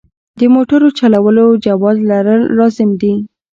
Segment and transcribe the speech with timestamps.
[0.39, 3.13] د موټر چلولو جواز لرل لازم دي.